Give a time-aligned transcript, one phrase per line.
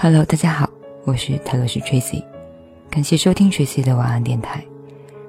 [0.00, 0.70] Hello，大家好，
[1.06, 2.22] 我是泰勒斯 Tracy，
[2.88, 4.64] 感谢收听 Tracy 的晚安电台。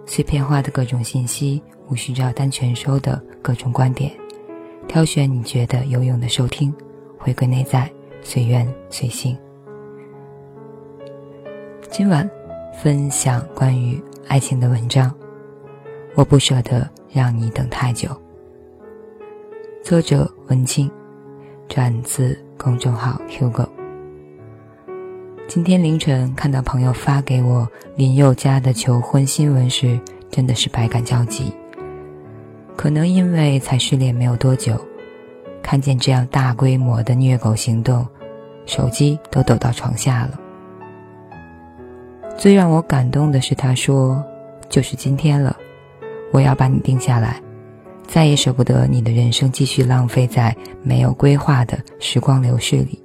[0.05, 4.11] 碎片化的各种信息，无需照单全收的各种观点，
[4.87, 6.71] 挑选你觉得有用的收听，
[7.17, 7.91] 回归内在，
[8.21, 9.35] 随缘随性。
[11.89, 12.29] 今晚
[12.79, 15.11] 分享关于爱情的文章，
[16.13, 18.09] 我不舍得让你等太久。
[19.83, 20.91] 作者文静，
[21.67, 23.67] 转自公众号 Hugo。
[25.49, 31.51] 今天凌晨看到朋友发给我林宥嘉的求婚新闻时，真的是百感交集。
[32.77, 34.79] 可能因为才失恋没有多久，
[35.63, 38.07] 看见这样大规模的虐狗行动，
[38.67, 40.39] 手机都抖到床下了。
[42.37, 44.23] 最让我感动的是，他说
[44.69, 45.57] ：“就是今天了，
[46.31, 47.41] 我要把你定下来，
[48.05, 53.01] 再也舍不得你的人生继续浪费在没有规划的时光流逝里。”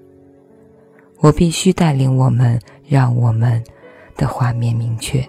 [1.20, 3.62] 我必须带领我们，让我们
[4.16, 5.26] 的画面明确。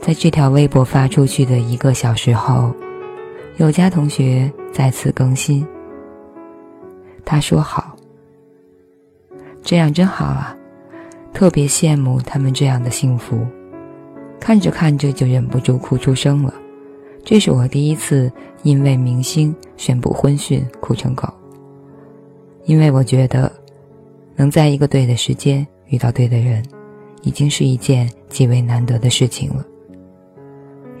[0.00, 2.74] 在这条微博发出去的一个小时后，
[3.56, 5.66] 有家同学再次更新。
[7.24, 7.96] 他说：“好，
[9.62, 10.56] 这样真好啊，
[11.32, 13.46] 特别羡慕他们这样的幸福。”
[14.38, 16.52] 看着看着就忍不住哭出声了。
[17.24, 18.30] 这是我第一次
[18.62, 21.26] 因为明星宣布婚讯哭成狗。
[22.64, 23.50] 因为我觉得，
[24.36, 26.64] 能在一个对的时间遇到对的人，
[27.22, 29.64] 已经是一件极为难得的事情了。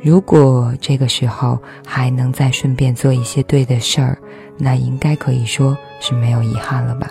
[0.02, 4.18] 如果这个时候还能再顺便做一些对的事儿，
[4.58, 7.10] 那应该可以说是没有遗憾了吧。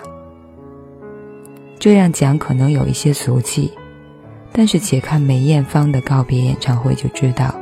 [1.78, 3.72] 这样讲可能有一些俗气，
[4.52, 7.52] 但是且看梅艳芳的告别演唱会就知道，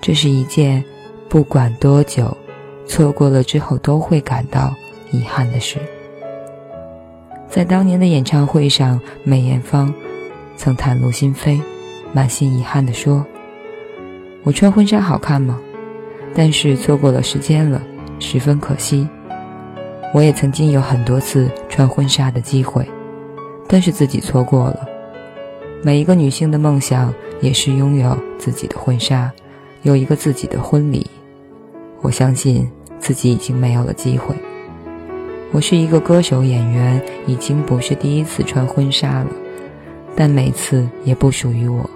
[0.00, 0.82] 这是一件
[1.28, 2.36] 不管多久，
[2.84, 4.74] 错过了之后都会感到
[5.12, 5.78] 遗憾的事。
[7.48, 9.92] 在当年的演唱会上，梅艳芳
[10.56, 11.60] 曾袒露心扉，
[12.12, 13.24] 满心遗憾地说
[14.44, 15.58] ：“我穿婚纱好看吗？
[16.34, 17.80] 但是错过了时间了，
[18.18, 19.08] 十分可惜。
[20.12, 22.86] 我也曾经有很多次穿婚纱的机会，
[23.66, 24.86] 但是自己错过了。
[25.82, 29.32] 每一个女性的梦想也是拥有自己的婚纱，
[29.82, 31.06] 有一个自己的婚礼。
[32.02, 34.34] 我相信自己已经没有了机会。”
[35.56, 39.30] 我是一个歌手演员，已经不是第一次穿婚纱了，
[40.14, 41.88] 但每次也不属于我。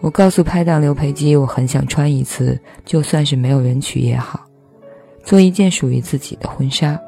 [0.00, 4.44] 我告诉拍档刘培基，我很想穿一次，就算是没有人娶也好，
[5.22, 7.00] 做一件属于自己的婚纱。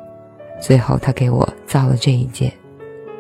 [0.63, 2.53] 最后他给我造了这一件，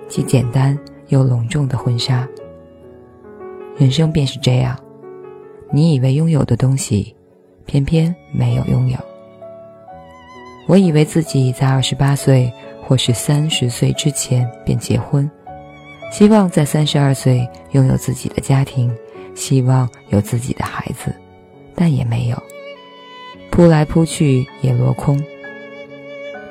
[0.06, 0.78] 既简单
[1.08, 2.28] 又隆重的婚纱。
[3.76, 4.78] 人生便是这样，
[5.72, 7.12] 你以为拥有的东西，
[7.66, 8.96] 偏偏没有拥有。
[10.66, 12.52] 我以为自己在二十八岁
[12.82, 15.30] 或是三十岁之前便结婚，
[16.10, 18.90] 希望在三十二岁拥有自己的家庭，
[19.34, 21.14] 希望有自己的孩子，
[21.74, 22.42] 但也没有。
[23.50, 25.22] 扑来扑去也落空。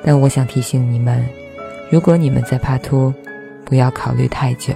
[0.02, 1.24] 但我想提醒你们，
[1.90, 3.12] 如果你们在帕托，
[3.64, 4.72] 不要考虑太久，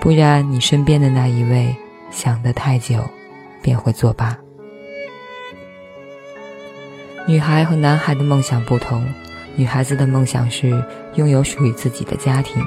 [0.00, 1.74] 不然你身边的那一位
[2.10, 2.98] 想得太久，
[3.62, 4.38] 便会作罢。
[7.26, 9.02] 女孩和男孩的梦想不同，
[9.56, 12.62] 女孩子的梦想是拥有属于自己的家庭，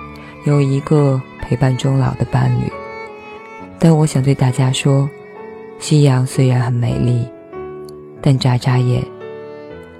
[0.45, 2.63] 有一个陪伴终老的伴侣。
[3.77, 5.07] 但我想对大家说，
[5.77, 7.27] 夕阳虽然很美丽，
[8.19, 9.03] 但眨眨眼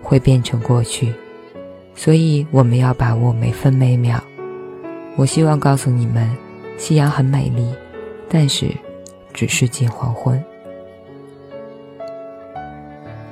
[0.02, 1.14] 会变成过去，
[1.94, 4.20] 所以我们要把握每分每秒。
[5.18, 6.28] 我希望告诉你们，
[6.78, 7.72] 夕阳很美丽，
[8.28, 8.72] 但是
[9.34, 10.44] 只是近黄昏。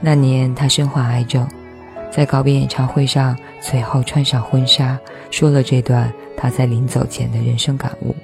[0.06, 1.48] 那年他身患癌症，
[2.12, 5.00] 在告别演唱会上，随后穿上婚纱，
[5.32, 8.16] 说了这段他在临走前的人生感悟。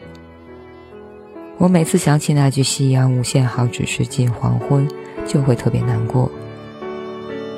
[1.58, 4.88] 我每次想起那句“夕阳无限好，只是近黄昏”，
[5.26, 6.32] 就会特别难过。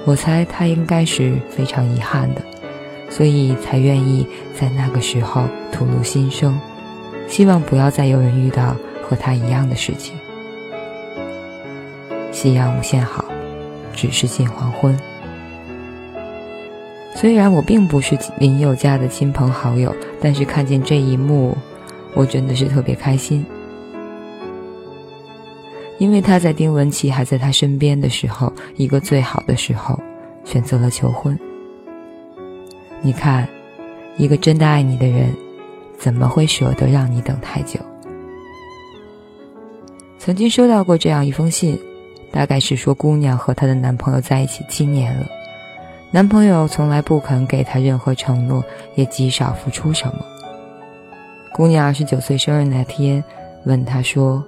[0.06, 2.42] 我猜他应该是非常遗憾的，
[3.10, 4.26] 所以才愿意
[4.58, 6.58] 在那个时候吐露心声，
[7.28, 10.16] 希望不要再有人遇到和他一样的事情。
[12.32, 13.23] 夕阳无限好。
[14.04, 14.94] 只是近黄昏。
[17.16, 21.56] 虽然我并不是林宥嘉的亲朋好友，但是看见这一幕，
[22.14, 23.46] 我真的是特别开心。
[26.00, 29.98] 因为他在丁文琪还在他身边的时候，一个最好的时候，
[30.44, 31.40] 选择了求婚。
[33.02, 33.48] 你看，
[34.18, 35.34] 一个真的爱你的人，
[35.98, 37.80] 怎么会舍得让你等太久？
[40.18, 41.80] 曾经收到过这样一封信。
[42.34, 45.28] 大概是说，姑娘和她的男朋友在一起七年了，
[46.10, 48.66] 男朋友从来不肯给她任何承诺，
[48.96, 50.26] 也极少付出什么。
[51.54, 53.24] 姑娘二十九岁生日那天，
[53.66, 54.44] 问他说：“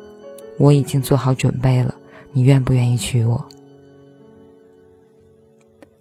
[0.57, 1.93] 我已经做好准备了，
[2.31, 3.45] 你愿不愿意娶我？”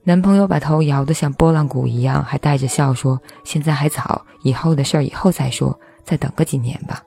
[0.02, 7.02] 男朋友把头摇得像拨浪鼓一样，还带着笑说：“现在还早，以后的事儿以后再说，再等个几年吧。”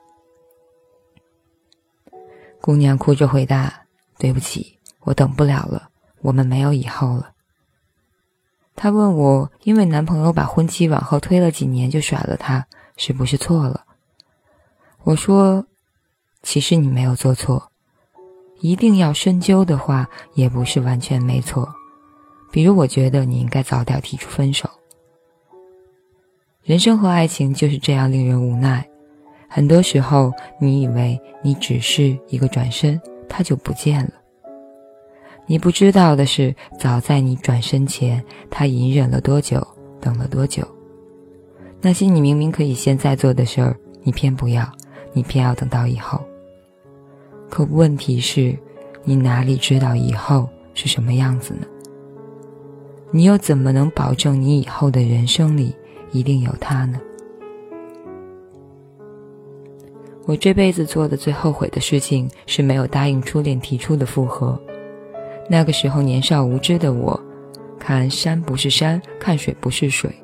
[2.62, 3.82] 姑娘哭着回答
[4.18, 5.88] ：“对不起，我等不了了，
[6.20, 7.30] 我们没有以后了。”
[8.76, 12.66] 她问我，因为男朋友把婚期往后推了几年就甩了她，
[12.96, 13.84] 是不是错了？
[15.04, 15.66] 我说
[16.42, 17.70] ：“其实你没有做错，
[18.60, 21.72] 一定要深究的话，也不是完全没错。”
[22.50, 24.68] 比如，我觉得你应该早点提出分手。
[26.62, 28.88] 人生和爱情就是这样令人无奈。
[29.48, 34.12] 很多时候，你以为你只是一个转身，他就不见了。
[35.46, 39.66] 你不知道的是，早在你转身前，他隐忍了多久，
[40.00, 40.66] 等了多久。
[41.80, 44.70] 那些你明明可以现在做的事儿，你偏不要，
[45.12, 46.20] 你偏要等到以后。
[47.48, 48.54] 可问题是，
[49.04, 51.66] 你哪里知道以后是什么样子呢？
[53.10, 55.74] 你又怎么能保证你以后的人生里
[56.12, 57.00] 一定有他呢？
[60.28, 64.60] 我这辈子做的最后悔的事情是没有答应初恋提出的复合。
[65.48, 67.18] 那个时候年少无知的我，
[67.78, 70.14] 看山不是山，看水不是水。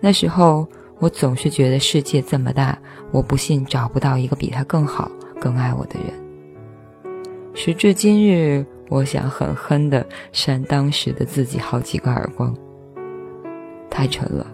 [0.00, 0.66] 那时候
[0.98, 2.76] 我总是觉得世界这么大，
[3.12, 5.08] 我不信找不到一个比他更好、
[5.40, 7.14] 更爱我的人。
[7.54, 8.66] 时至今日。
[8.88, 12.54] 我想狠狠地扇当时的自己好几个耳光。
[13.88, 14.46] 太蠢了！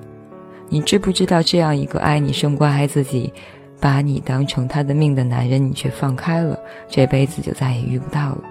[0.69, 3.32] 你知不知道，这样一个爱你胜过爱自己、
[3.81, 6.59] 把你当成他的命的男人，你却放开了，
[6.89, 8.43] 这辈子就再也遇不到了。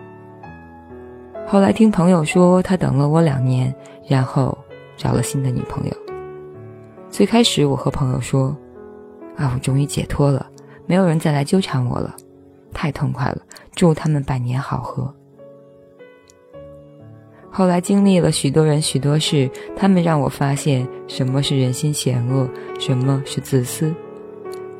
[1.46, 3.74] 后来听朋友说，他等了我两年，
[4.08, 4.58] 然后
[4.98, 5.94] 找了新的女朋友。
[7.10, 8.56] 最开始我和朋友说
[9.38, 10.46] ：“啊，我终于解脱了，
[10.86, 12.16] 没有人再来纠缠我了，
[12.74, 13.38] 太痛快了！
[13.74, 15.14] 祝他们百年好合。”
[17.50, 22.48] 后来经历了许多人许多事，他们让我发现什么是人心险恶，
[22.78, 23.92] 什么是自私，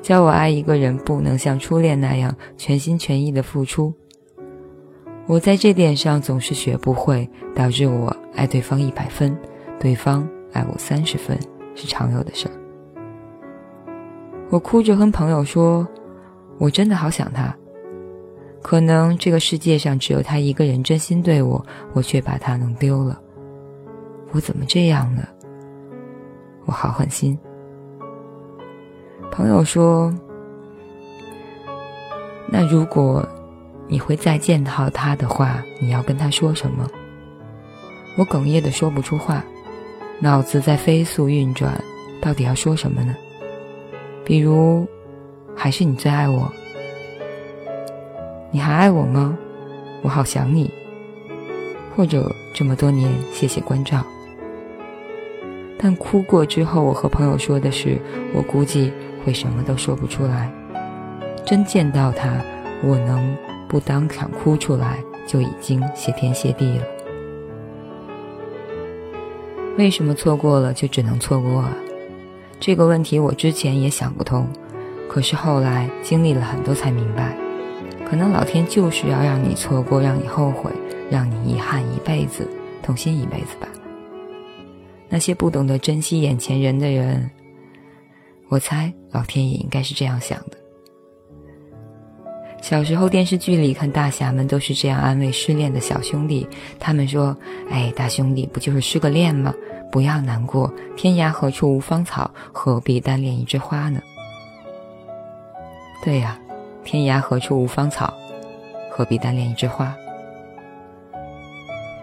[0.08, 3.94] 教我爱一个人不能像初恋那样全心全意的付出。
[5.26, 9.38] 我在这点上总是学不会，导致我爱对方一百分，
[9.78, 11.38] 对方爱我三十分，
[11.76, 12.56] 是常有的事儿。
[14.50, 15.86] 我哭着跟朋友说
[16.58, 17.54] ：“我真的好想他。”
[18.64, 23.22] 可能这个世界上只有他一个人真心对我，我却把他弄丢了。
[24.32, 25.28] 我怎么这样呢？
[26.64, 27.38] 我好狠心。
[29.32, 30.14] 朋友说
[32.50, 33.28] ：“那如果
[33.88, 36.88] 你会再见到他的话，你要跟他说什么？”
[38.18, 39.44] 我哽咽的说不出话，
[40.20, 41.80] 脑子在飞速运转，
[42.20, 43.16] 到底要说什么呢？
[44.26, 44.88] 比如，
[45.56, 46.52] 还是你最爱我。
[48.52, 49.38] 你还爱我吗？
[50.02, 50.72] 我好想你。
[51.96, 54.04] 或者这么多年，谢谢关照。
[55.80, 58.00] 但哭过之后，我和朋友说的是，
[58.34, 58.92] 我估计
[59.28, 60.50] 会什么都说不出来。
[61.46, 62.42] 真见到他，
[62.82, 63.36] 我能
[63.68, 66.84] 不当场哭出来，就已经谢天谢地了。
[69.78, 71.74] 为什么错过了就只能错过啊？
[72.58, 74.48] 这个问题我之前也想不通，
[75.10, 77.36] 可是后来经历了很多才明白。
[78.10, 80.72] 可能老天就是要让你错过，让你后悔，
[81.12, 82.48] 让你遗憾一辈子，
[82.82, 83.68] 痛心一辈子吧。
[85.10, 87.30] 那些不懂得珍惜眼前人的人，
[88.50, 90.58] 我猜老天也应该是这样想的。
[92.62, 96.48] 小时候电视剧里看大侠们都是这样安慰失恋的小兄弟，
[96.80, 97.38] 他们说
[97.70, 99.54] ：“哎，大兄弟不就是失个恋吗？
[99.92, 104.02] 不要难过，天涯何处无芳草，何必单恋一枝花呢？”
[106.04, 106.40] 对呀。
[106.84, 108.14] 天涯何处无芳草，
[108.90, 109.94] 何必单恋一枝花？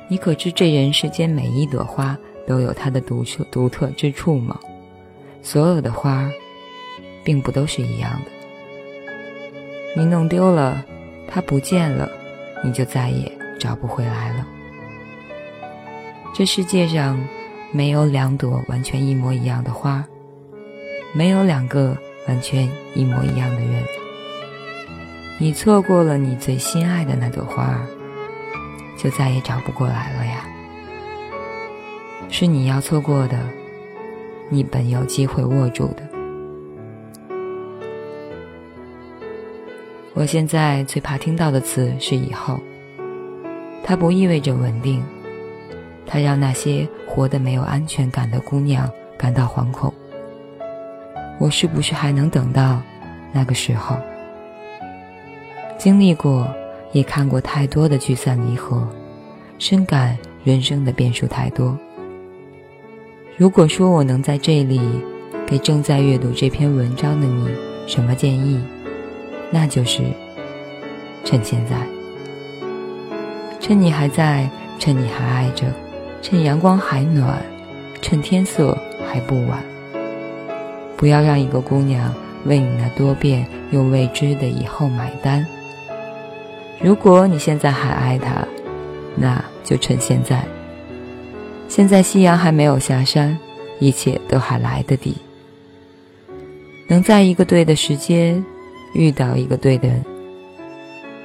[0.09, 2.15] 你可知这人世间每一朵花
[2.47, 4.61] 都有它的独特独特之处吗？
[5.45, 6.29] 所有的花，
[7.23, 8.31] 并不都是一样的。
[9.95, 10.83] 你弄丢了，
[11.29, 12.11] 它不见了，
[12.65, 14.47] 你就再也找不回来了。
[16.33, 17.23] 这世界上
[17.71, 20.05] 没有两朵完全一模一样的花，
[21.13, 21.97] 没有两个
[22.27, 23.85] 完全一模一样的人。
[25.39, 27.79] 你错过了你最心爱的那朵花，
[28.97, 30.47] 就再也找不过来了呀。
[32.31, 33.39] 是你要错过的，
[34.51, 36.03] 你本有机会握住的。
[40.15, 42.61] 我现在最怕听到的词是“以后”，
[43.83, 45.03] 它不意味着稳定，
[46.07, 49.93] 它让那些活得没有安全感的姑娘感到惶恐。
[51.41, 52.81] 我是不是还能等到
[53.33, 53.97] 那个时候？
[55.77, 56.49] 经历过，
[56.93, 58.89] 也看过太多的聚散离合，
[59.59, 61.77] 深感人生的变数太多。
[63.37, 64.81] 如果说我能在这里
[65.45, 67.49] 给正在阅读这篇文章的你
[67.85, 68.63] 什么建议，
[69.51, 70.03] 那就是
[71.25, 71.77] 趁现在，
[73.59, 74.49] 趁你还在，
[74.79, 75.67] 趁你还爱着，
[76.23, 77.43] 趁阳光还暖，
[78.01, 79.59] 趁天色还不晚。
[80.97, 82.15] 不要让一个姑娘
[82.45, 85.45] 为你那多变又未知的以后买单。
[86.81, 88.47] 如果你现在还爱他，
[89.17, 90.45] 那就趁现在。
[91.75, 93.37] 现在夕阳还没有下山，
[93.81, 95.17] 一切都还来得及。
[96.87, 98.45] 能在一个对的时间
[98.95, 100.05] 遇到一个对的人，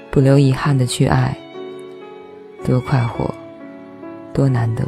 [0.10, 1.38] 不留遗憾的去爱，
[2.65, 3.32] 多快活，
[4.34, 4.84] 多难得。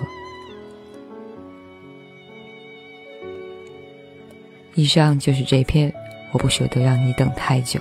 [4.73, 5.93] 以上就是这篇，
[6.31, 7.79] 我不舍得让你等太久。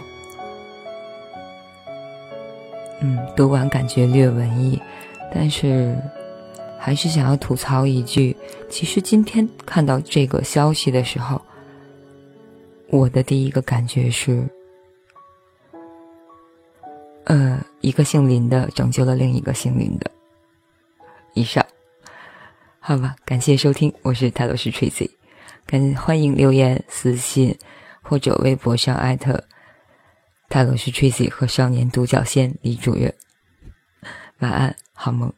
[3.01, 4.79] 嗯，读完感觉略文艺，
[5.33, 5.97] 但是
[6.83, 8.35] 还是想要吐槽一句：
[8.71, 11.41] 其实今天看到这个消息的时候，
[12.89, 14.49] 我的第一个感觉是，
[17.25, 20.11] 呃，一个姓林的拯救了另一个姓林的。
[21.35, 21.65] 以上，
[22.79, 25.11] 好吧，感谢收听，我是泰罗斯 Tracy，
[25.67, 27.55] 感欢迎留言、私信
[28.01, 29.45] 或者微博上艾特。
[30.49, 33.15] 泰罗是 Tracy 和少年独角仙李主任，
[34.39, 35.31] 晚安，好梦。